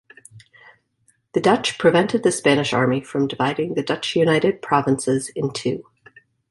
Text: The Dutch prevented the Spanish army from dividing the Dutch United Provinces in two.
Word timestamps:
The 1.33 1.39
Dutch 1.39 1.77
prevented 1.77 2.23
the 2.23 2.31
Spanish 2.31 2.73
army 2.73 3.01
from 3.03 3.27
dividing 3.27 3.75
the 3.75 3.83
Dutch 3.83 4.15
United 4.15 4.59
Provinces 4.59 5.29
in 5.35 5.53
two. 5.53 5.83